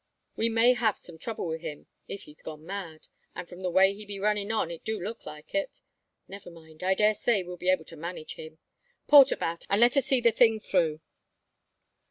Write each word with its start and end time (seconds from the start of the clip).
We 0.35 0.49
may 0.49 0.73
have 0.73 0.97
some 0.97 1.19
trouble 1.19 1.45
wi' 1.45 1.59
him 1.59 1.85
if 2.07 2.25
be's 2.25 2.41
gone 2.41 2.65
mad; 2.65 3.07
an' 3.35 3.45
from 3.45 3.61
the 3.61 3.69
way 3.69 3.93
he 3.93 4.03
be 4.03 4.19
runnin' 4.19 4.51
on, 4.51 4.71
it 4.71 4.83
do 4.83 4.99
look 4.99 5.27
like 5.27 5.53
it. 5.53 5.79
Never 6.27 6.49
mind! 6.49 6.81
I 6.81 6.95
dare 6.95 7.13
say 7.13 7.43
we'll 7.43 7.55
be 7.57 7.69
able 7.69 7.85
to 7.85 7.95
manage 7.95 8.33
him. 8.33 8.57
Port 9.05 9.31
about, 9.31 9.67
an' 9.69 9.79
let 9.79 9.95
a 9.95 10.01
see 10.01 10.19
the 10.19 10.31
thing 10.31 10.59
through." 10.59 11.01